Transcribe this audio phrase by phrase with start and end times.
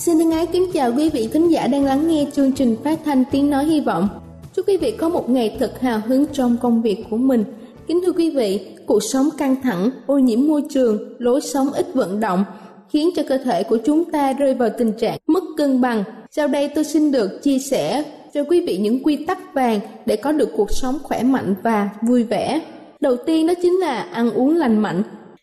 [0.00, 3.00] Xin thân ái kính chào quý vị khán giả đang lắng nghe chương trình phát
[3.04, 4.08] thanh tiếng nói hy vọng.
[4.54, 7.44] Chúc quý vị có một ngày thật hào hứng trong công việc của mình.
[7.86, 11.86] Kính thưa quý vị, cuộc sống căng thẳng, ô nhiễm môi trường, lối sống ít
[11.94, 12.44] vận động
[12.88, 16.04] khiến cho cơ thể của chúng ta rơi vào tình trạng mất cân bằng.
[16.30, 18.04] Sau đây tôi xin được chia sẻ
[18.34, 21.88] cho quý vị những quy tắc vàng để có được cuộc sống khỏe mạnh và
[22.02, 22.60] vui vẻ.
[23.00, 25.02] Đầu tiên đó chính là ăn uống lành mạnh.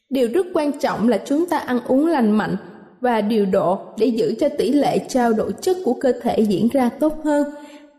[0.10, 2.56] Điều rất quan trọng là chúng ta ăn uống lành mạnh
[3.02, 6.68] và điều độ để giữ cho tỷ lệ trao đổi chất của cơ thể diễn
[6.74, 7.48] ra tốt hơn.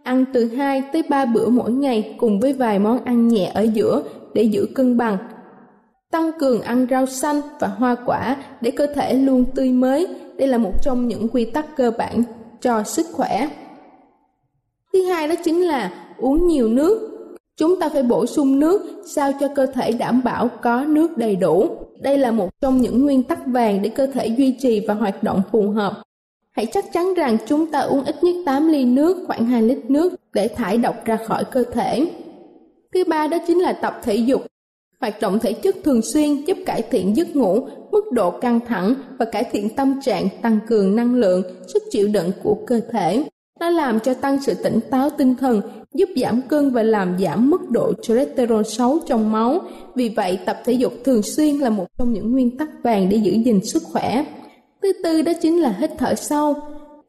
[0.03, 3.63] Ăn từ 2 tới 3 bữa mỗi ngày cùng với vài món ăn nhẹ ở
[3.63, 4.03] giữa
[4.35, 5.19] để giữ cân bằng.
[6.11, 10.07] Tăng cường ăn rau xanh và hoa quả để cơ thể luôn tươi mới.
[10.37, 12.23] Đây là một trong những quy tắc cơ bản
[12.61, 13.49] cho sức khỏe.
[14.93, 17.11] Thứ hai đó chính là uống nhiều nước.
[17.57, 18.83] Chúng ta phải bổ sung nước
[19.15, 21.69] sao cho cơ thể đảm bảo có nước đầy đủ.
[22.01, 25.23] Đây là một trong những nguyên tắc vàng để cơ thể duy trì và hoạt
[25.23, 26.03] động phù hợp.
[26.51, 29.91] Hãy chắc chắn rằng chúng ta uống ít nhất 8 ly nước, khoảng 2 lít
[29.91, 32.11] nước để thải độc ra khỏi cơ thể.
[32.95, 34.43] Thứ ba đó chính là tập thể dục.
[35.01, 38.95] Hoạt động thể chất thường xuyên giúp cải thiện giấc ngủ, mức độ căng thẳng
[39.19, 41.43] và cải thiện tâm trạng, tăng cường năng lượng,
[41.75, 43.25] sức chịu đựng của cơ thể.
[43.61, 45.61] Nó làm cho tăng sự tỉnh táo tinh thần,
[45.95, 49.59] giúp giảm cân và làm giảm mức độ cholesterol xấu trong máu.
[49.95, 53.17] Vì vậy, tập thể dục thường xuyên là một trong những nguyên tắc vàng để
[53.17, 54.25] giữ gìn sức khỏe.
[54.83, 56.55] Thứ tư đó chính là hít thở sâu.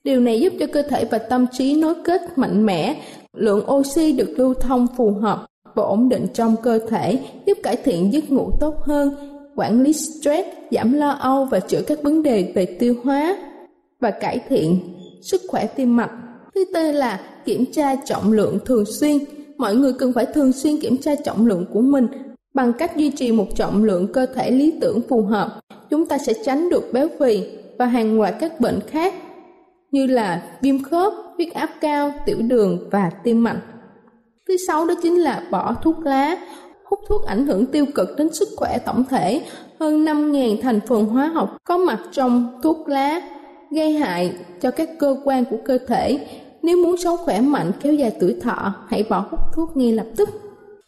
[0.03, 2.95] Điều này giúp cho cơ thể và tâm trí nối kết mạnh mẽ,
[3.33, 5.45] lượng oxy được lưu thông phù hợp
[5.75, 9.13] và ổn định trong cơ thể, giúp cải thiện giấc ngủ tốt hơn,
[9.55, 13.37] quản lý stress, giảm lo âu và chữa các vấn đề về tiêu hóa
[13.99, 14.79] và cải thiện
[15.21, 16.11] sức khỏe tim mạch.
[16.59, 19.17] Thứ tư là kiểm tra trọng lượng thường xuyên.
[19.57, 22.07] Mọi người cần phải thường xuyên kiểm tra trọng lượng của mình
[22.53, 25.59] bằng cách duy trì một trọng lượng cơ thể lý tưởng phù hợp.
[25.89, 27.43] Chúng ta sẽ tránh được béo phì
[27.77, 29.13] và hàng loạt các bệnh khác
[29.91, 33.61] như là viêm khớp, huyết áp cao, tiểu đường và tim mạch.
[34.47, 36.37] Thứ sáu đó chính là bỏ thuốc lá.
[36.85, 39.41] Hút thuốc ảnh hưởng tiêu cực đến sức khỏe tổng thể.
[39.79, 43.21] Hơn 5.000 thành phần hóa học có mặt trong thuốc lá
[43.71, 46.19] gây hại cho các cơ quan của cơ thể.
[46.63, 50.05] Nếu muốn sống khỏe mạnh, kéo dài tuổi thọ, hãy bỏ hút thuốc ngay lập
[50.15, 50.29] tức.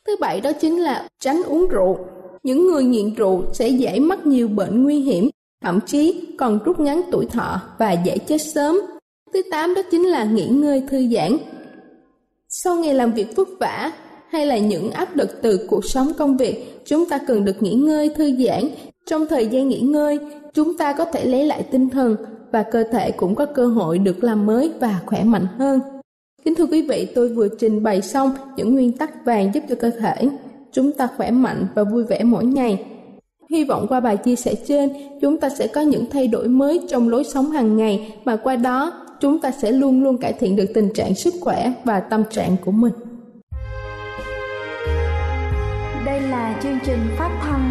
[0.08, 1.98] Thứ bảy đó chính là tránh uống rượu.
[2.44, 5.30] Những người nghiện rượu sẽ dễ mắc nhiều bệnh nguy hiểm,
[5.64, 8.82] thậm chí còn rút ngắn tuổi thọ và dễ chết sớm.
[9.34, 11.38] Thứ tám đó chính là nghỉ ngơi thư giãn.
[12.48, 13.92] Sau ngày làm việc vất vả
[14.30, 17.74] hay là những áp lực từ cuộc sống công việc, chúng ta cần được nghỉ
[17.74, 18.70] ngơi thư giãn.
[19.06, 20.20] Trong thời gian nghỉ ngơi,
[20.54, 22.16] chúng ta có thể lấy lại tinh thần
[22.52, 25.80] và cơ thể cũng có cơ hội được làm mới và khỏe mạnh hơn.
[26.44, 29.76] Kính thưa quý vị, tôi vừa trình bày xong những nguyên tắc vàng giúp cho
[29.76, 30.30] cơ thể
[30.72, 32.86] chúng ta khỏe mạnh và vui vẻ mỗi ngày.
[33.50, 34.90] Hy vọng qua bài chia sẻ trên,
[35.22, 38.56] chúng ta sẽ có những thay đổi mới trong lối sống hàng ngày mà qua
[38.56, 42.24] đó chúng ta sẽ luôn luôn cải thiện được tình trạng sức khỏe và tâm
[42.32, 42.94] trạng của mình.
[46.06, 47.71] Đây là chương trình phát thanh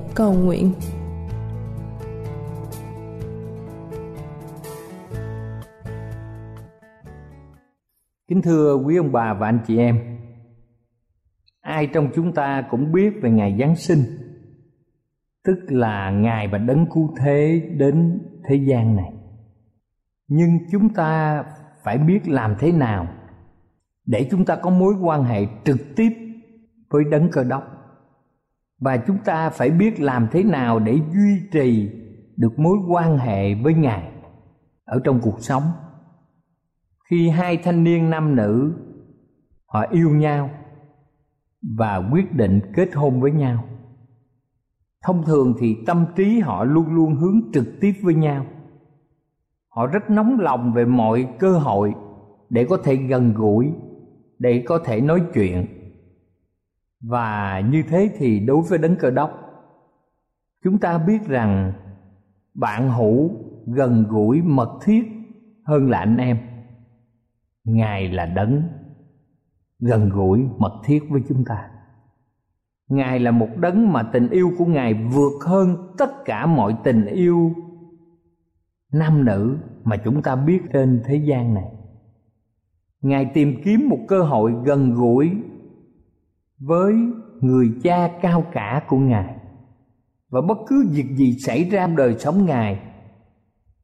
[0.15, 0.73] cầu nguyện.
[8.27, 10.17] Kính thưa quý ông bà và anh chị em,
[11.61, 13.99] ai trong chúng ta cũng biết về ngày Giáng sinh,
[15.43, 18.19] tức là ngày mà đấng cứu thế đến
[18.49, 19.13] thế gian này.
[20.27, 21.43] Nhưng chúng ta
[21.83, 23.07] phải biết làm thế nào
[24.05, 26.09] để chúng ta có mối quan hệ trực tiếp
[26.89, 27.80] với đấng cơ đốc
[28.81, 31.89] và chúng ta phải biết làm thế nào để duy trì
[32.37, 34.11] được mối quan hệ với ngài
[34.85, 35.63] ở trong cuộc sống.
[37.09, 38.73] Khi hai thanh niên nam nữ,
[39.65, 40.49] họ yêu nhau
[41.77, 43.63] và quyết định kết hôn với nhau,
[45.03, 48.45] thông thường thì tâm trí họ luôn luôn hướng trực tiếp với nhau.
[49.69, 51.93] Họ rất nóng lòng về mọi cơ hội
[52.49, 53.73] để có thể gần gũi,
[54.39, 55.80] để có thể nói chuyện
[57.01, 59.31] và như thế thì đối với đấng cơ đốc,
[60.63, 61.73] chúng ta biết rằng
[62.53, 63.31] bạn hữu
[63.65, 65.03] gần gũi, mật thiết
[65.63, 66.37] hơn là anh em.
[67.63, 68.63] Ngài là đấng
[69.79, 71.69] gần gũi, mật thiết với chúng ta.
[72.87, 77.05] Ngài là một đấng mà tình yêu của ngài vượt hơn tất cả mọi tình
[77.05, 77.51] yêu
[78.93, 81.71] nam nữ mà chúng ta biết trên thế gian này.
[83.01, 85.31] Ngài tìm kiếm một cơ hội gần gũi
[86.61, 86.93] với
[87.39, 89.35] người cha cao cả của ngài.
[90.29, 92.79] Và bất cứ việc gì xảy ra trong đời sống ngài,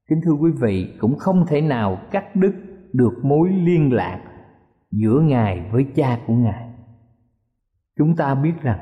[0.09, 2.53] kính thưa quý vị, cũng không thể nào cắt đứt
[2.93, 4.23] được mối liên lạc
[4.91, 6.69] giữa ngài với cha của ngài.
[7.97, 8.79] Chúng ta biết rằng,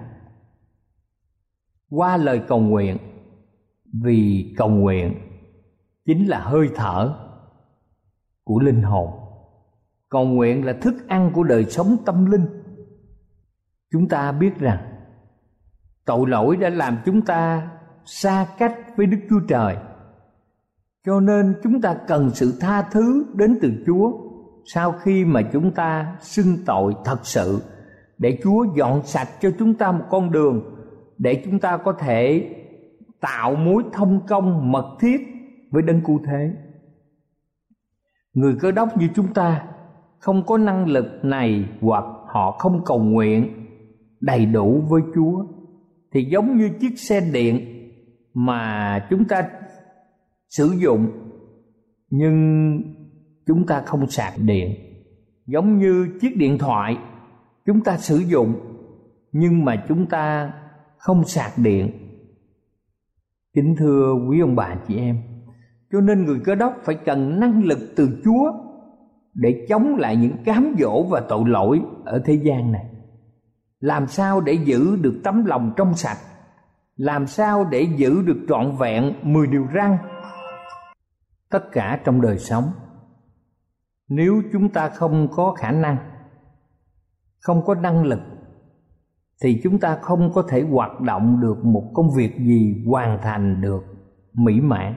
[1.89, 2.97] qua lời cầu nguyện,
[4.03, 5.13] vì cầu nguyện
[6.05, 7.15] chính là hơi thở
[8.43, 9.09] của linh hồn.
[10.09, 12.45] Cầu nguyện là thức ăn của đời sống tâm linh
[13.95, 14.77] chúng ta biết rằng
[16.05, 17.69] tội lỗi đã làm chúng ta
[18.05, 19.75] xa cách với đức chúa trời.
[21.05, 24.11] Cho nên chúng ta cần sự tha thứ đến từ chúa
[24.65, 27.61] sau khi mà chúng ta xưng tội thật sự,
[28.17, 30.75] để chúa dọn sạch cho chúng ta một con đường
[31.17, 32.49] để chúng ta có thể
[33.21, 35.21] tạo mối thông công mật thiết
[35.71, 36.51] với đấng cứu thế.
[38.33, 39.67] Người cơ đốc như chúng ta
[40.19, 43.64] không có năng lực này hoặc họ không cầu nguyện
[44.25, 45.45] đầy đủ với chúa.
[46.13, 47.59] Thì giống như chiếc xe điện
[48.33, 49.49] mà chúng ta
[50.49, 51.07] sử dụng,
[52.09, 52.81] nhưng
[53.47, 54.75] chúng ta không sạc điện.
[55.47, 56.97] Giống như chiếc điện thoại
[57.65, 58.53] chúng ta sử dụng,
[59.31, 60.53] nhưng mà chúng ta
[60.97, 61.91] không sạc điện.
[63.55, 65.17] Kính thưa quý ông bà chị em,
[65.91, 68.51] cho nên người cơ đốc phải cần năng lực từ chúa
[69.33, 72.85] để chống lại những cám dỗ và tội lỗi ở thế gian này
[73.85, 76.17] làm sao để giữ được tấm lòng trong sạch?
[76.95, 79.97] Làm sao để giữ được trọn vẹn mười điều răn?
[81.49, 82.63] Tất cả trong đời sống.
[84.09, 85.97] Nếu chúng ta không có khả năng,
[87.39, 88.19] không có năng lực,
[89.43, 93.61] thì chúng ta không có thể hoạt động được một công việc gì hoàn thành
[93.61, 93.83] được
[94.33, 94.95] mỹ mãn.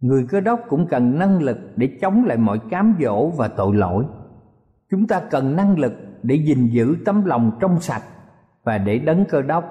[0.00, 3.76] Người cơ đốc cũng cần năng lực để chống lại mọi cám dỗ và tội
[3.76, 4.04] lỗi.
[4.90, 5.92] Chúng ta cần năng lực
[6.26, 8.02] để gìn giữ tấm lòng trong sạch
[8.64, 9.64] và để đấng cơ đốc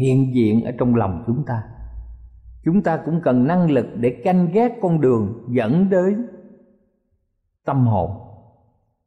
[0.00, 1.62] hiện diện ở trong lòng chúng ta.
[2.64, 6.26] Chúng ta cũng cần năng lực để canh gác con đường dẫn đến
[7.64, 8.10] tâm hồn.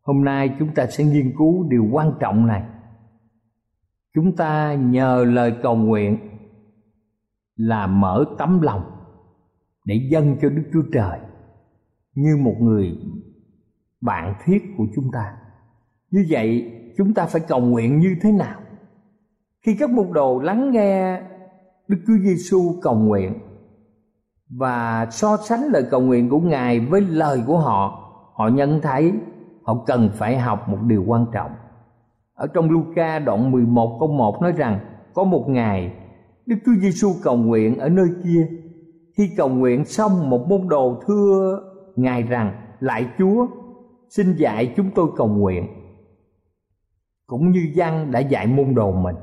[0.02, 2.64] Hôm nay chúng ta sẽ nghiên cứu điều quan trọng này.
[4.14, 6.18] Chúng ta nhờ lời cầu nguyện
[7.56, 8.82] là mở tấm lòng
[9.86, 11.20] để dâng cho Đức Chúa Trời
[12.16, 12.98] như một người
[14.02, 15.38] bạn thiết của chúng ta.
[16.12, 18.60] Như vậy chúng ta phải cầu nguyện như thế nào?
[19.66, 21.22] Khi các môn đồ lắng nghe
[21.88, 23.34] Đức Chúa Giêsu cầu nguyện
[24.50, 29.14] và so sánh lời cầu nguyện của Ngài với lời của họ, họ nhận thấy
[29.64, 31.52] họ cần phải học một điều quan trọng.
[32.34, 34.80] Ở trong Luca đoạn 11 câu 1 nói rằng
[35.14, 35.94] có một ngày
[36.46, 38.48] Đức Chúa Giêsu cầu nguyện ở nơi kia.
[39.18, 41.60] Khi cầu nguyện xong một môn đồ thưa
[41.96, 43.48] Ngài rằng lại Chúa
[44.10, 45.81] xin dạy chúng tôi cầu nguyện
[47.32, 49.16] cũng như văn đã dạy môn đồ mình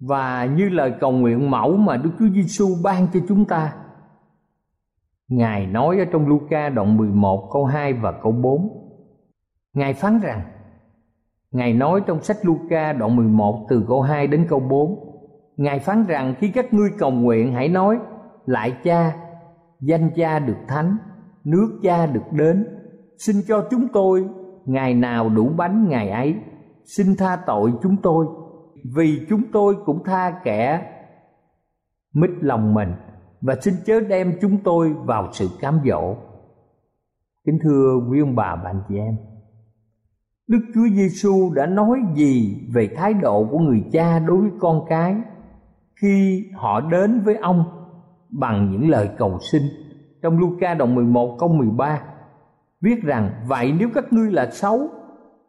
[0.00, 3.74] và như lời cầu nguyện mẫu mà Đức Chúa Giêsu ban cho chúng ta.
[5.28, 8.68] Ngài nói ở trong Luca đoạn 11 câu 2 và câu 4.
[9.74, 10.42] Ngài phán rằng
[11.50, 14.98] Ngài nói trong sách Luca đoạn 11 từ câu 2 đến câu 4
[15.56, 17.98] Ngài phán rằng khi các ngươi cầu nguyện hãy nói
[18.46, 19.16] Lại cha,
[19.80, 20.96] danh cha được thánh,
[21.44, 22.66] nước cha được đến
[23.18, 24.28] Xin cho chúng tôi
[24.68, 26.34] ngày nào đủ bánh ngày ấy,
[26.84, 28.26] Xin tha tội chúng tôi,
[28.94, 30.92] Vì chúng tôi cũng tha kẻ
[32.14, 32.92] mít lòng mình,
[33.40, 36.16] Và xin chớ đem chúng tôi vào sự cám dỗ
[37.46, 39.16] Kính thưa quý ông bà bạn chị em,
[40.48, 44.84] Đức Chúa Giêsu đã nói gì về thái độ của người cha đối với con
[44.88, 45.16] cái
[46.00, 47.64] khi họ đến với ông
[48.30, 49.62] bằng những lời cầu xin.
[50.22, 52.02] Trong Luca đoạn 11 câu 13
[52.80, 54.88] viết rằng vậy nếu các ngươi là xấu,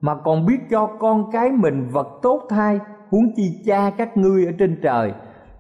[0.01, 4.45] mà còn biết cho con cái mình vật tốt thai huống chi cha các ngươi
[4.45, 5.13] ở trên trời,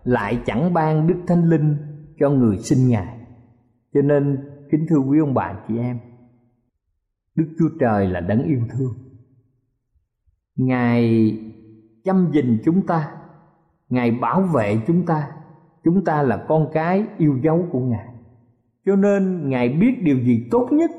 [0.03, 1.77] lại chẳng ban đức thánh linh
[2.19, 3.17] cho người sinh ngài.
[3.93, 4.37] Cho nên,
[4.71, 5.99] kính thưa quý ông bà chị em,
[7.35, 8.93] đức chúa trời là đấng yêu thương.
[10.55, 11.33] Ngài
[12.03, 13.11] chăm gìn chúng ta,
[13.89, 15.27] ngài bảo vệ chúng ta
[15.83, 18.07] chúng ta là con cái yêu dấu của ngài.
[18.85, 20.91] Cho nên ngài biết điều gì tốt nhất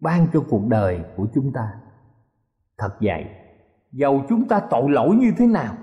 [0.00, 1.72] ban cho cuộc đời của chúng ta.
[2.78, 3.24] Thật vậy,
[3.92, 5.74] dầu chúng ta tội lỗi như thế nào,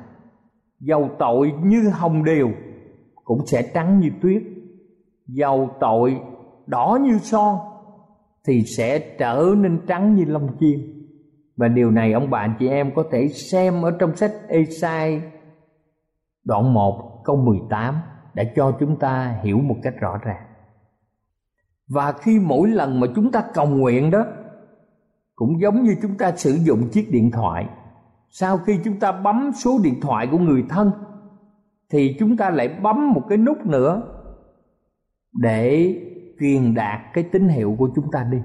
[0.79, 2.51] dầu tội như hồng điều
[3.23, 4.43] cũng sẽ trắng như tuyết.
[5.27, 6.21] Dầu tội
[6.65, 7.59] đỏ như son,
[8.47, 10.95] thì sẽ trở nên trắng như lông chiên
[11.57, 15.21] và điều này, ông bạn chị em có thể xem ở trong sách Esai,
[16.43, 17.95] đoạn 1 câu 18
[18.33, 20.45] đã cho chúng ta hiểu một cách rõ ràng.
[21.87, 24.25] Và khi mỗi lần mà chúng ta cầu nguyện đó,
[25.35, 27.69] cũng giống như chúng ta sử dụng chiếc điện thoại.
[28.29, 30.91] Sau khi chúng ta bấm số điện thoại của người thân,
[31.89, 34.03] thì chúng ta lại bấm một cái nút nữa
[35.33, 35.95] để
[36.39, 38.37] truyền đạt cái tín hiệu của chúng ta đi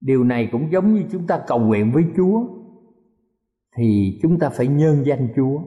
[0.00, 2.44] điều này cũng giống như chúng ta cầu nguyện với chúa,
[3.76, 5.60] thì chúng ta phải nhân danh chúa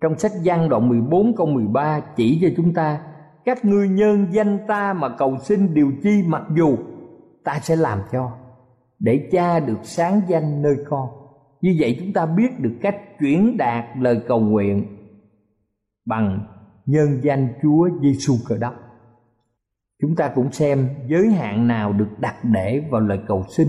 [0.00, 3.00] trong sách Giăng đoạn 14 câu 13 chỉ cho chúng ta
[3.44, 6.76] các ngươi nhân danh ta mà cầu xin điều chi mặc dù,
[7.44, 8.30] ta sẽ làm cho,
[8.98, 11.08] để cha được sáng danh nơi con
[11.60, 14.86] như vậy chúng ta biết được cách chuyển đạt lời cầu nguyện
[16.06, 16.46] bằng
[16.86, 18.74] nhân danh Chúa Giêsu Cơ Đốc
[20.02, 23.68] chúng ta cũng xem giới hạn nào được đặt để vào lời cầu xin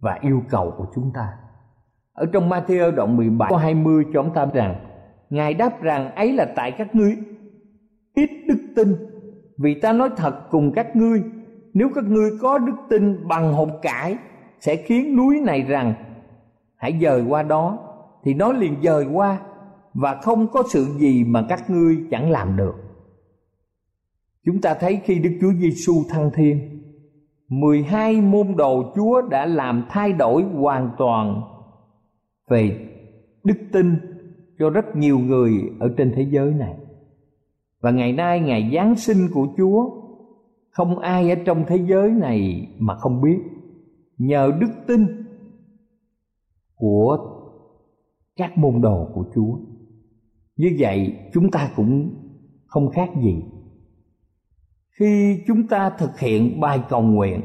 [0.00, 1.28] và yêu cầu của chúng ta.
[2.12, 4.86] Ở trong Matthew đoạn 17 có 20 cho chúng ta rằng,
[5.30, 7.16] Ngài đáp rằng, ấy là tại các ngươi
[8.16, 8.96] ít đức tin.
[9.58, 11.22] Vì ta nói thật cùng các ngươi
[11.74, 14.16] Nếu các ngươi có đức tin bằng hột cải
[14.60, 15.94] Sẽ khiến núi này rằng
[16.76, 17.78] Hãy dời qua đó.
[18.24, 19.40] Thì nó liền dời qua
[19.94, 22.74] Và không có sự gì mà các ngươi chẳng làm được.
[24.44, 26.82] Chúng ta thấy khi Đức Chúa Giêsu thăng thiên,
[27.48, 31.42] 12 môn đồ Chúa đã làm thay đổi hoàn toàn
[32.50, 32.88] về
[33.44, 33.96] đức tin
[34.58, 36.74] cho rất nhiều người ở trên thế giới này.
[37.80, 39.90] Và ngày nay ngày Giáng sinh của Chúa,
[40.70, 43.38] không ai ở trong thế giới này mà không biết.
[44.18, 45.06] Nhờ đức tin
[46.74, 47.18] của
[48.36, 49.58] các môn đồ của Chúa.
[50.56, 52.14] Như vậy, chúng ta cũng
[52.66, 53.42] không khác gì
[54.98, 57.40] khi chúng ta thực hiện bài cầu nguyện,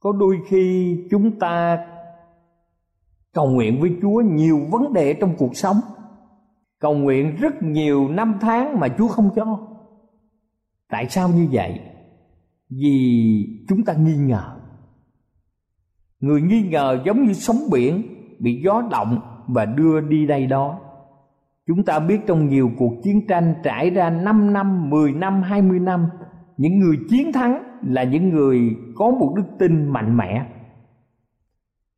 [0.00, 1.86] có đôi khi chúng ta
[3.32, 5.76] cầu nguyện với chúa nhiều vấn đề trong cuộc sống
[6.82, 9.58] cầu nguyện rất nhiều năm tháng mà chúa không cho.
[10.90, 11.80] Tại sao như vậy?
[12.70, 14.56] Vì chúng ta nghi ngờ.
[16.20, 18.02] Người nghi ngờ giống như sóng biển
[18.38, 20.80] bị gió động và đưa đi đây đó.
[21.66, 25.78] Chúng ta biết trong nhiều cuộc chiến tranh trải ra 5 năm, 10 năm, 20
[25.78, 26.08] năm,
[26.56, 30.46] những người chiến thắng là những người có một đức tin mạnh mẽ.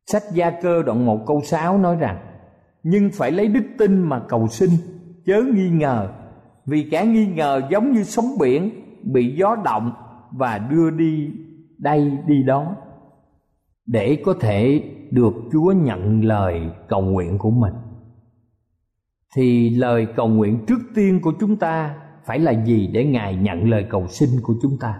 [0.05, 2.34] Sách Gia Cơ đoạn 1 câu 6 nói rằng
[2.87, 4.69] nhưng phải lấy đức tin mà cầu xin,
[5.25, 6.09] chớ nghi ngờ
[6.65, 8.71] Vì kẻ nghi ngờ giống như sóng biển
[9.03, 9.91] bị gió động
[10.31, 11.29] và đưa đi
[11.77, 12.75] đây đi đó
[13.85, 17.73] Để có thể được Chúa nhận lời cầu nguyện của mình
[19.35, 23.69] thì lời cầu nguyện trước tiên của chúng ta phải là gì để Ngài nhận
[23.69, 24.99] lời cầu xin của chúng ta.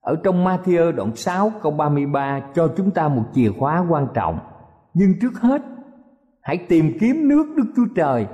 [0.00, 4.38] Ở trong Matthew đoạn 6 câu 33 cho chúng ta một chìa khóa quan trọng.
[4.94, 5.62] Nhưng trước hết,
[6.42, 8.26] hãy tìm kiếm nước Đức Chúa Trời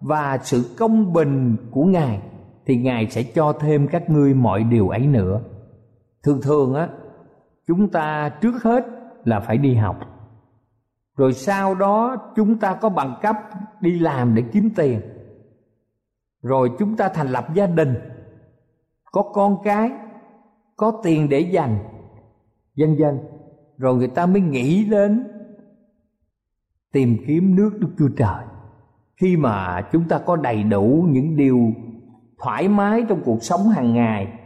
[0.00, 2.20] và sự công bình của Ngài
[2.66, 5.40] thì Ngài sẽ cho thêm các ngươi mọi điều ấy nữa.
[6.22, 6.88] Thường thường á,
[7.66, 8.84] chúng ta trước hết
[9.24, 9.96] là phải đi học.
[11.16, 13.36] Rồi sau đó chúng ta có bằng cấp
[13.80, 15.00] đi làm để kiếm tiền.
[16.42, 17.94] Rồi chúng ta thành lập gia đình,
[19.12, 19.90] có con cái,
[20.76, 21.78] có tiền để dành,
[22.76, 23.18] vân vân
[23.78, 25.33] Rồi người ta mới nghĩ đến
[26.94, 28.44] tìm kiếm nước Đức Chúa Trời.
[29.16, 31.58] Khi mà chúng ta có đầy đủ những điều
[32.42, 34.38] thoải mái trong cuộc sống hàng ngày,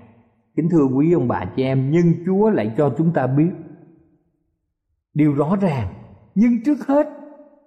[0.57, 3.51] kính thưa quý ông bà chị em, nhưng chúa lại cho chúng ta biết
[5.15, 5.89] điều rõ ràng.
[6.35, 7.09] Nhưng trước hết,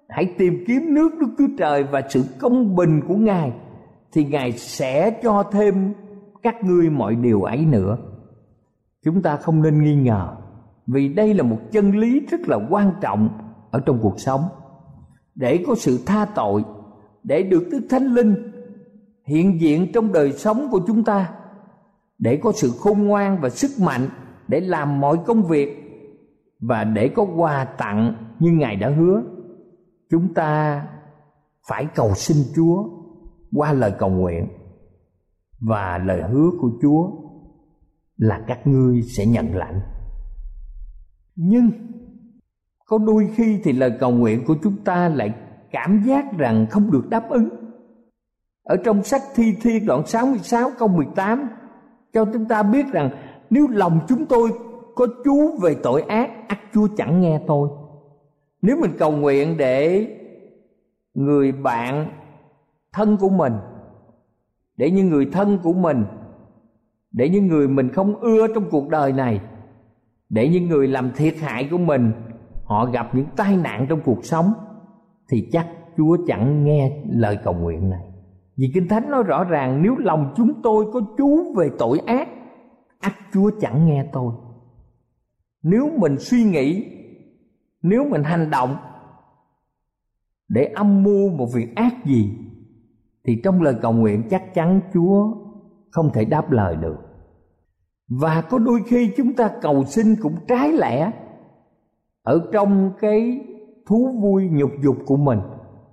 [0.10, 3.52] hãy tìm kiếm nước đức chúa trời và sự công bình của ngài,
[4.14, 5.94] thì ngài sẽ cho thêm
[6.44, 7.98] các ngươi mọi điều ấy nữa.
[9.06, 10.36] Chúng ta không nên nghi ngờ,
[10.88, 13.30] vì đây là một chân lý rất là quan trọng
[13.72, 14.42] ở trong cuộc sống
[15.36, 16.64] để có sự tha tội,
[17.24, 18.52] để được Đức Thánh Linh
[19.26, 21.34] hiện diện trong đời sống của chúng ta,
[22.18, 24.10] để có sự khôn ngoan và sức mạnh
[24.48, 25.78] để làm mọi công việc
[26.60, 29.24] và để có quà tặng như Ngài đã hứa.
[30.10, 30.84] Chúng ta
[31.68, 32.84] phải cầu xin Chúa
[33.54, 34.48] qua lời cầu nguyện
[35.60, 37.12] và lời hứa của Chúa
[38.18, 39.80] là các ngươi sẽ nhận lãnh.
[41.36, 41.72] Nhưng
[42.92, 45.34] có đôi khi thì lời cầu nguyện của chúng ta lại
[45.72, 47.50] cảm giác rằng không được đáp ứng.
[48.64, 51.50] Ở trong sách Thi Thiên đoạn 66 câu 18
[52.14, 53.10] cho chúng ta biết rằng
[53.50, 54.50] nếu lòng chúng tôi
[54.96, 57.70] có chú về tội ác, ắt Chúa chẳng nghe tôi.
[58.62, 60.08] Nếu mình cầu nguyện để
[61.14, 62.10] người bạn
[62.94, 63.54] thân của mình,
[64.78, 66.06] để những người thân của mình,
[67.12, 69.42] để những người mình không ưa trong cuộc đời này,
[70.30, 72.12] để những người làm thiệt hại của mình
[72.72, 74.54] họ gặp những tai nạn trong cuộc sống
[75.32, 78.04] thì chắc Chúa chẳng nghe lời cầu nguyện này.
[78.58, 82.28] Vì Kinh Thánh nói rõ ràng nếu lòng chúng tôi có chú về tội ác,
[83.00, 84.34] ắt Chúa chẳng nghe tôi.
[85.64, 86.86] Nếu mình suy nghĩ,
[87.82, 88.76] nếu mình hành động
[90.48, 92.32] để âm mưu một việc ác gì
[93.26, 95.34] thì trong lời cầu nguyện chắc chắn Chúa
[95.92, 96.98] không thể đáp lời được.
[98.10, 101.12] Và có đôi khi chúng ta cầu xin cũng trái lẽ
[102.24, 103.40] ở trong cái
[103.86, 105.40] thú vui nhục dục của mình,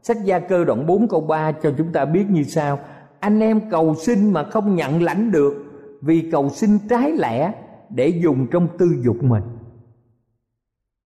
[0.03, 2.79] sách gia cơ đoạn 4 câu 3 cho chúng ta biết như sau.
[3.21, 5.55] Anh em cầu xin mà không nhận lãnh được,
[6.03, 7.53] vì cầu xin trái lẽ
[7.91, 9.43] để dùng trong tư dục mình.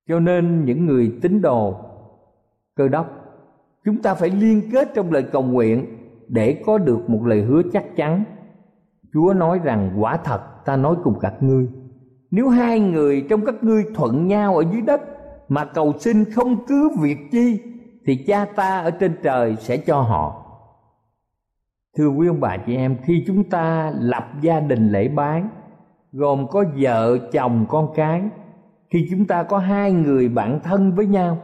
[0.09, 1.77] Cho nên những người tín đồ,
[2.77, 3.07] cơ đốc,
[3.85, 5.87] chúng ta phải liên kết trong lời cầu nguyện
[6.29, 8.25] để có được một lời hứa chắc chắn.
[9.13, 11.69] Chúa nói rằng, quả thật ta nói cùng các ngươi
[12.33, 15.01] nếu hai người trong các ngươi thuận nhau ở dưới đất
[15.49, 17.61] mà cầu xin không cứ việc chi,
[18.07, 20.39] thì cha ta ở trên trời sẽ cho họ.
[21.97, 25.43] Thưa quý ông bà chị em, khi chúng ta lập gia đình lễ bái,
[26.13, 28.23] gồm có vợ, chồng, con cái,
[28.91, 31.39] khi chúng ta có hai người bạn thân với nhau,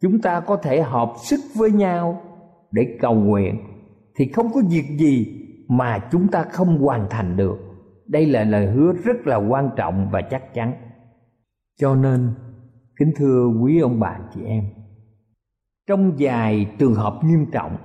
[0.00, 2.22] chúng ta có thể hợp sức với nhau
[2.70, 3.58] để cầu nguyện,
[4.16, 5.26] thì không có việc gì
[5.68, 7.67] mà chúng ta không hoàn thành được
[8.08, 10.72] đây là lời hứa rất là quan trọng và chắc chắn.
[11.80, 12.34] Cho nên,
[12.98, 14.64] kính thưa quý ông bà chị em,
[15.88, 17.76] trong vài trường hợp nghiêm trọng,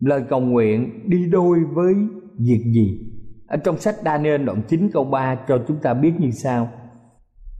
[0.00, 1.94] lời cầu nguyện đi đôi với
[2.38, 3.12] việc gì?
[3.46, 6.68] Ở trong sách Daniel đoạn 9 câu 3 cho chúng ta biết như sau.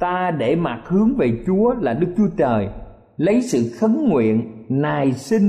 [0.01, 2.69] Ta để mặt hướng về Chúa là Đức Chúa Trời,
[3.17, 5.43] lấy sự khấn nguyện, nài xin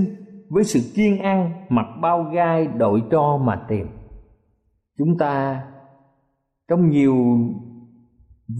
[0.50, 3.88] với sự kiên ăn, mặc bao gai đội tro mà tìm.
[4.98, 5.64] Chúng ta
[6.68, 7.16] trong nhiều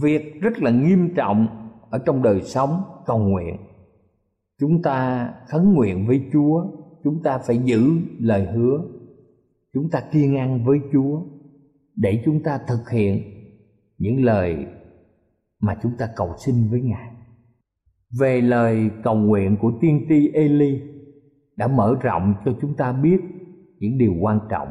[0.02, 1.46] việc rất là nghiêm trọng
[1.90, 3.56] ở trong đời sống, cầu nguyện,
[4.60, 6.66] chúng ta khấn nguyện với chúa,
[7.04, 8.80] chúng ta phải giữ lời hứa,
[9.74, 11.22] chúng ta kiên ăn với chúa
[11.96, 13.22] để chúng ta thực hiện
[13.98, 14.66] những lời
[15.60, 17.12] mà chúng ta cầu xin với ngài
[18.20, 20.80] về lời cầu nguyện của tiên tri Eli
[21.56, 23.20] đã mở rộng cho chúng ta biết
[23.78, 24.68] những điều quan trọng.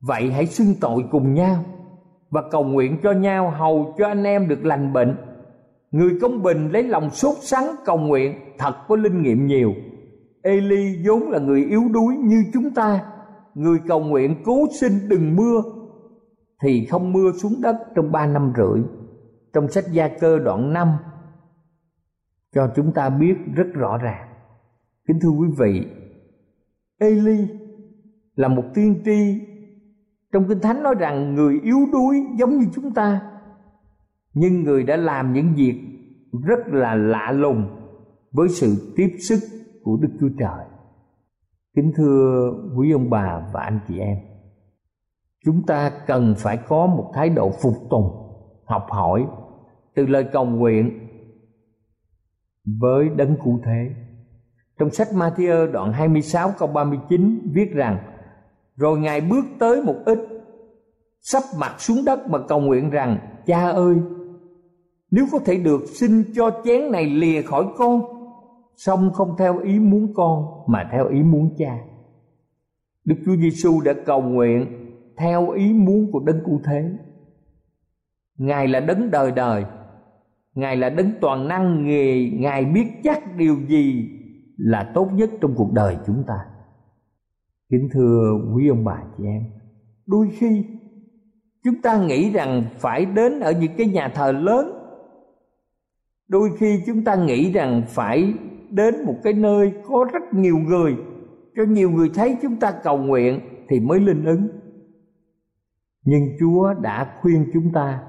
[0.00, 1.64] Vậy hãy xưng tội cùng nhau
[2.32, 5.16] và cầu nguyện cho nhau, hầu cho anh em được lành bệnh.
[5.90, 9.74] Người công bình lấy lòng sốt sắng cầu nguyện, thật có linh nghiệm nhiều.
[10.42, 13.04] Eli vốn là người yếu đuối như chúng ta.
[13.54, 15.62] Người cầu nguyện cố xin đừng mưa,
[16.62, 18.82] thì không mưa xuống đất trong ba năm rưỡi.
[19.52, 20.88] Trong sách gia cơ đoạn 5
[22.54, 24.28] cho chúng ta biết rất rõ ràng.
[25.08, 25.86] Kính thưa quý vị
[26.98, 27.46] Eli
[28.36, 29.40] là một tiên tri
[30.32, 33.20] trong kinh thánh nói rằng người yếu đuối giống như chúng ta
[34.34, 35.80] nhưng người đã làm những việc
[36.46, 37.66] rất là lạ lùng
[38.32, 39.38] với sự tiếp sức
[39.82, 40.66] của Đức Chúa Trời.
[41.76, 44.16] Kính thưa quý ông bà và anh chị em,
[45.44, 48.10] chúng ta cần phải có một thái độ phục tùng,
[48.64, 49.26] học hỏi
[49.94, 51.08] từ lời cầu nguyện
[52.64, 53.90] với đấng cụ thế.
[54.78, 58.11] Trong sách Matthew đoạn 26 câu 39 viết rằng
[58.82, 60.18] rồi Ngài bước tới một ít,
[61.20, 63.96] Sắp mặt xuống đất mà cầu nguyện rằng, Cha ơi,
[65.10, 68.02] Nếu có thể được xin cho chén này lìa khỏi con
[68.76, 71.78] song không theo ý muốn con, Mà theo ý muốn cha.
[73.04, 74.66] Đức Chúa Giêsu đã cầu nguyện
[75.16, 76.90] Theo ý muốn của đấng cụ thế.
[78.38, 79.64] Ngài là đấng đời đời,
[80.54, 84.08] Ngài là đấng toàn năng nghề, Ngài biết chắc điều gì
[84.56, 86.51] là tốt nhất trong cuộc đời chúng ta
[87.72, 89.42] kính thưa quý ông bà chị em,
[90.06, 90.64] đôi khi
[91.64, 94.72] chúng ta nghĩ rằng phải đến ở những cái nhà thờ lớn.
[96.28, 98.34] Đôi khi chúng ta nghĩ rằng phải
[98.70, 100.96] đến một cái nơi có rất nhiều người,
[101.56, 104.48] cho nhiều người thấy chúng ta cầu nguyện thì mới linh ứng.
[106.04, 108.02] Nhưng chúa đã khuyên chúng ta,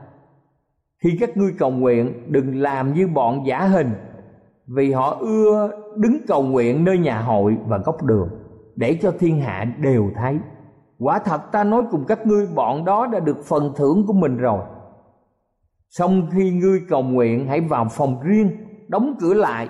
[1.03, 3.91] khi các ngươi cầu nguyện, đừng làm như bọn giả hình,
[4.67, 8.42] vì họ ưa đứng cầu nguyện nơi nhà hội và góc đường
[8.75, 10.37] để cho thiên hạ đều thấy.
[10.99, 14.37] Quả thật ta nói cùng các ngươi, bọn đó đã được phần thưởng của mình
[14.37, 14.59] rồi.
[15.89, 18.49] Xong khi ngươi cầu nguyện, hãy vào phòng riêng,
[18.87, 19.69] đóng cửa lại.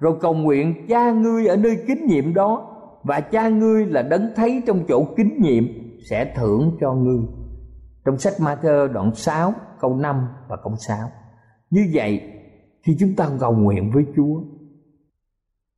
[0.00, 2.68] Rồi cầu nguyện, cha ngươi ở nơi kính nhiệm đó,
[3.02, 5.64] và cha ngươi là đấng thấy trong chỗ kính nhiệm,
[6.10, 7.20] sẽ thưởng cho ngươi.
[8.04, 10.98] Trong sách Matthew đoạn 6 câu 5 và câu 6
[11.70, 12.20] như vậy,
[12.82, 14.40] khi chúng ta cầu nguyện với Chúa,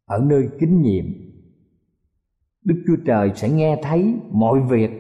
[0.06, 1.04] ở nơi kính nhiệm
[2.64, 4.90] Đức Chúa Trời sẽ nghe thấy mọi việc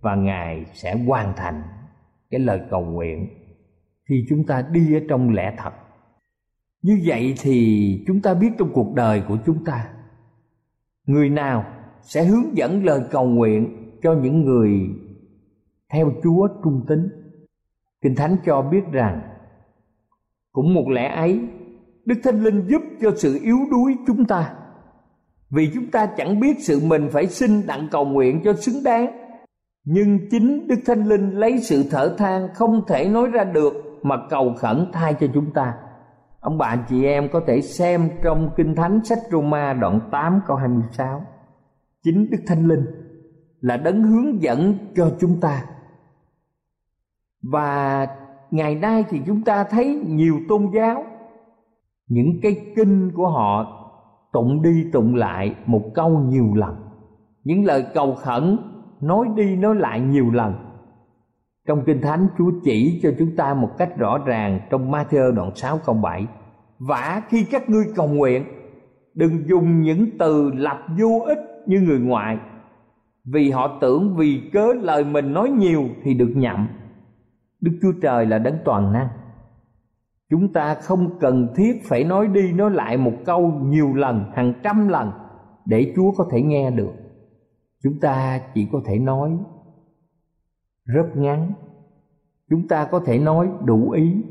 [0.00, 1.62] và Ngài sẽ hoàn thành
[2.30, 3.28] cái lời cầu nguyện
[4.08, 5.72] khi chúng ta đi ở trong lẽ thật.
[6.82, 9.88] Như vậy thì chúng ta biết trong cuộc đời của chúng ta,
[11.06, 11.64] người nào
[12.02, 14.90] sẽ hướng dẫn lời cầu nguyện cho những người
[15.92, 17.08] theo Chúa trung tín.
[18.02, 19.20] Kinh Thánh cho biết rằng,
[20.52, 21.40] cũng một lẽ ấy,
[22.04, 24.54] đức thánh linh giúp cho sự yếu đuối chúng ta
[25.52, 29.06] vì chúng ta chẳng biết sự mình phải xin đặng cầu nguyện cho xứng đáng.
[29.84, 34.16] Nhưng chính đức thánh linh lấy sự thở than không thể nói ra được mà
[34.30, 35.74] cầu khẩn thay cho chúng ta.
[36.40, 40.56] Ông bà chị em có thể xem trong kinh thánh sách Roma đoạn 8 câu
[40.56, 41.22] 26
[42.04, 42.84] chính đức thánh linh
[43.60, 45.64] là đấng hướng dẫn cho chúng ta.
[47.42, 48.06] Và
[48.50, 51.04] ngày nay thì chúng ta thấy nhiều tôn giáo,
[52.06, 53.81] những cái kinh của họ
[54.32, 56.76] tụng đi tụng lại một câu nhiều lần.
[57.44, 58.58] Những lời cầu khẩn,
[59.00, 60.54] nói đi nói lại nhiều lần.
[61.68, 65.50] Trong kinh thánh, Chúa chỉ cho chúng ta một cách rõ ràng trong Matthew đoạn
[65.54, 66.26] 6 câu 7
[66.78, 68.44] Vả khi các ngươi cầu nguyện,
[69.14, 72.38] Đừng dùng những từ lập vô ích như người ngoại
[73.24, 76.68] Vì họ tưởng vì cớ lời mình nói nhiều thì được nhậm.
[77.60, 79.08] Đức Chúa Trời là đấng toàn năng
[80.32, 84.52] chúng ta không cần thiết phải nói đi nói lại một câu nhiều lần, hàng
[84.62, 85.10] trăm lần
[85.64, 86.92] để chúa có thể nghe được.
[87.82, 89.38] Chúng ta chỉ có thể nói
[90.84, 91.52] rất ngắn.
[92.50, 94.24] Chúng ta có thể nói đủ ý.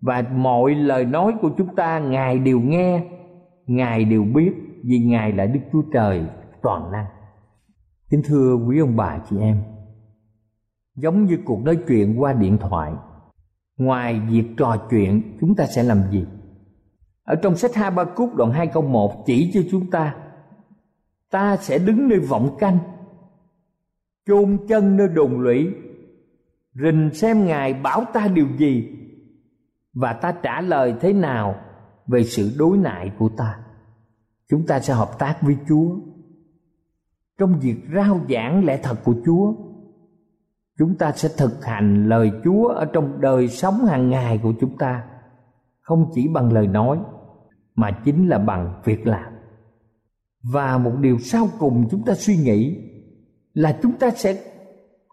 [0.00, 3.04] Và mọi lời nói của chúng ta, ngài đều nghe,
[3.66, 4.52] ngài đều biết,
[4.84, 6.26] vì ngài là đức chúa trời
[6.62, 7.06] toàn năng.
[8.10, 9.62] Kính thưa quý ông bà chị em,
[10.96, 12.92] giống như cuộc nói chuyện qua điện thoại
[13.76, 16.24] ngoài việc trò chuyện, chúng ta sẽ làm gì?
[17.24, 20.14] Ở trong sách hai ba cúc đoạn hai câu một chỉ cho chúng ta
[21.32, 22.78] ta sẽ đứng nơi vọng canh,
[24.26, 25.74] chôn chân nơi đồn lũy,
[26.74, 28.88] rình xem ngài bảo ta điều gì
[29.94, 31.54] và ta trả lời thế nào
[32.06, 33.58] về sự đối nại của ta.
[34.50, 35.96] Chúng ta sẽ hợp tác với chúa.
[37.38, 39.54] Trong việc rao giảng lẽ thật của chúa
[40.78, 44.78] chúng ta sẽ thực hành lời Chúa ở trong đời sống hàng ngày của chúng
[44.78, 45.04] ta
[45.80, 46.98] không chỉ bằng lời nói
[47.74, 49.32] mà chính là bằng việc làm.
[50.52, 52.76] Và một điều sau cùng chúng ta suy nghĩ
[53.54, 54.40] là chúng ta sẽ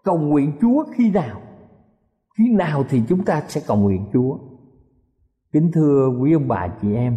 [0.04, 1.40] cầu nguyện Chúa khi nào?
[2.38, 4.38] Khi nào thì chúng ta sẽ cầu nguyện Chúa?
[5.52, 7.16] Kính thưa quý ông bà chị em,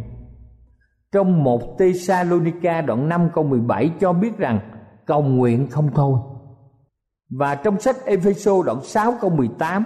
[1.12, 4.60] trong một Tê Sa Lô ni ca đoạn 5 câu 17 cho biết rằng
[5.06, 6.20] cầu nguyện không thôi
[7.30, 9.86] và trong sách Ephesos đoạn 6 câu 18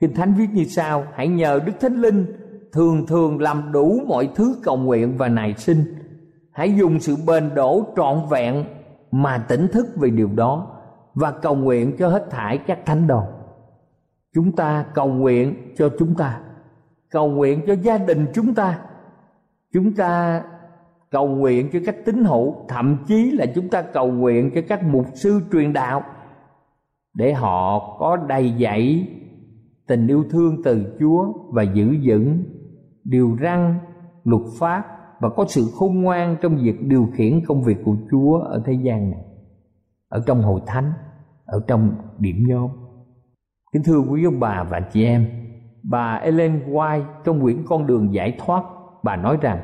[0.00, 2.26] Kinh Thánh viết như sau, Hãy nhờ Đức Thánh Linh
[2.72, 5.84] Thường thường làm đủ mọi thứ cầu nguyện và nài sinh
[6.52, 8.64] Hãy dùng sự bền đổ trọn vẹn
[9.10, 10.80] mà tỉnh thức về điều đó
[11.14, 13.22] và cầu nguyện cho hết thải các thánh đồ.
[14.34, 16.40] Chúng ta cầu nguyện cho chúng ta,
[17.10, 18.78] cầu nguyện cho gia đình chúng ta.
[19.72, 20.42] Chúng ta
[21.10, 22.54] cầu nguyện cho các tín hữu.
[22.68, 26.02] Thậm chí là chúng ta cầu nguyện cho các mục sư truyền đạo
[27.14, 29.08] để họ có đầy dạy
[29.86, 32.44] tình yêu thương từ Chúa và giữ vững
[33.04, 33.78] điều răn,
[34.24, 34.84] luật pháp
[35.20, 38.72] và có sự khôn ngoan trong việc điều khiển công việc của Chúa ở thế
[38.72, 39.24] gian này,
[40.08, 40.92] ở trong hội thánh,
[41.44, 42.70] ở trong điểm nhóm.
[43.72, 45.26] Kính thưa quý ông bà và chị em,
[45.82, 48.64] bà Ellen White trong quyển con đường giải thoát,
[49.02, 49.60] bà nói rằng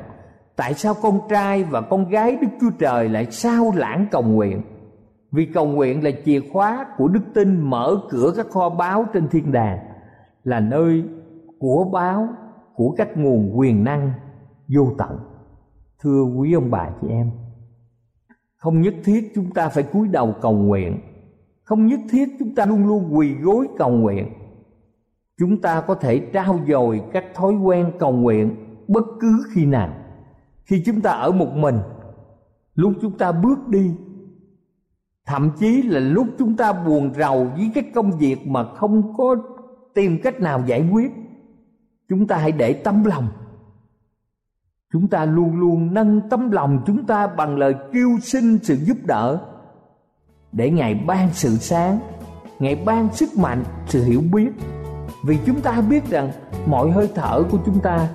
[0.57, 4.61] tại sao con trai và con gái Đức Chúa Trời lại sao lãng cầu nguyện?
[5.31, 9.27] Vì cầu nguyện là chìa khóa của đức tin mở cửa các kho báo trên
[9.27, 9.79] thiên đàng,
[10.43, 11.03] là nơi
[11.59, 12.27] của báo
[12.75, 14.11] của các nguồn quyền năng
[14.75, 15.19] vô tận.
[15.99, 17.31] Thưa quý ông bà chị em,
[18.57, 20.99] không nhất thiết chúng ta phải cúi đầu cầu nguyện,
[21.63, 24.27] không nhất thiết chúng ta luôn luôn quỳ gối cầu nguyện.
[25.39, 28.55] Chúng ta có thể trao dồi các thói quen cầu nguyện
[28.87, 29.93] bất cứ khi nào
[30.67, 31.79] khi chúng ta ở một mình,
[32.75, 33.91] lúc chúng ta bước đi,
[35.25, 39.35] thậm chí là lúc chúng ta buồn rầu với cái công việc mà không có
[39.93, 41.11] tìm cách nào giải quyết,
[42.09, 43.27] chúng ta hãy để tấm lòng.
[44.93, 48.97] Chúng ta luôn luôn nâng tấm lòng chúng ta bằng lời kêu xin sự giúp
[49.05, 49.39] đỡ
[50.51, 51.99] để ngài ban sự sáng,
[52.59, 54.49] ngài ban sức mạnh, sự hiểu biết.
[55.25, 56.31] Vì chúng ta biết rằng
[56.65, 58.09] mọi hơi thở của chúng ta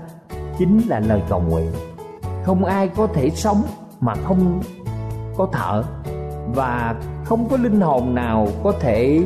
[0.59, 1.73] chính là lời cầu nguyện
[2.44, 3.62] không ai có thể sống
[4.00, 4.61] mà không
[5.37, 5.85] có thở.
[6.55, 9.24] Và không có linh hồn nào có thể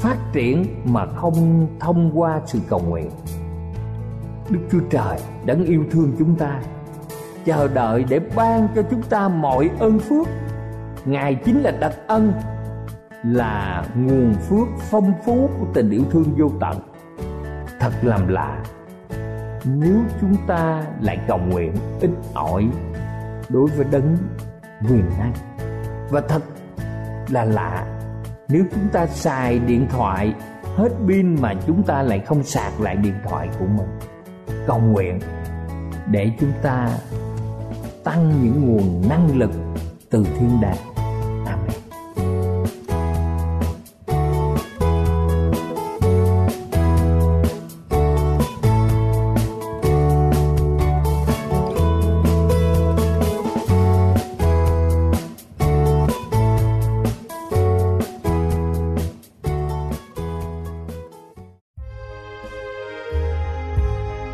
[0.00, 3.10] phát triển mà không thông qua sự cầu nguyện.
[4.50, 6.60] Đức chúa trời đấng yêu thương chúng ta,
[7.44, 10.26] chờ đợi để ban cho chúng ta mọi ơn phước.
[11.04, 12.32] Ngài chính là đặc ân,
[13.24, 16.76] là nguồn phước phong phú của tình yêu thương vô tận.
[17.80, 18.62] Thật làm lạ
[19.64, 22.68] nếu chúng ta lại cầu nguyện, ít ỏi
[23.48, 24.16] đối với đấng
[24.90, 25.32] quyền năng
[26.10, 26.42] và thật
[27.28, 27.98] là lạ,
[28.48, 30.34] nếu chúng ta xài điện thoại,
[30.76, 33.98] hết pin mà chúng ta lại không sạc lại điện thoại của mình,
[34.66, 35.18] cầu nguyện
[36.10, 36.88] để chúng ta
[38.04, 39.50] tăng những nguồn năng lực
[40.10, 40.91] từ thiên đàng.